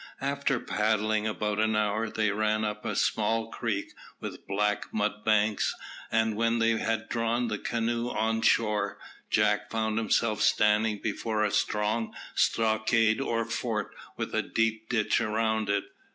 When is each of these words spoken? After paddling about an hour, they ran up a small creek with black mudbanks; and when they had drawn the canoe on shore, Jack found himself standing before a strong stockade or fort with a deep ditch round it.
After 0.21 0.59
paddling 0.59 1.27
about 1.27 1.59
an 1.59 1.75
hour, 1.75 2.09
they 2.09 2.31
ran 2.31 2.65
up 2.65 2.83
a 2.83 2.95
small 2.95 3.51
creek 3.51 3.93
with 4.19 4.47
black 4.47 4.91
mudbanks; 4.91 5.75
and 6.11 6.35
when 6.35 6.57
they 6.57 6.79
had 6.79 7.07
drawn 7.07 7.49
the 7.49 7.59
canoe 7.59 8.09
on 8.09 8.41
shore, 8.41 8.97
Jack 9.29 9.69
found 9.69 9.99
himself 9.99 10.41
standing 10.41 11.01
before 11.03 11.43
a 11.43 11.51
strong 11.51 12.15
stockade 12.33 13.21
or 13.21 13.45
fort 13.45 13.91
with 14.17 14.33
a 14.33 14.41
deep 14.41 14.89
ditch 14.89 15.19
round 15.21 15.69
it. 15.69 15.83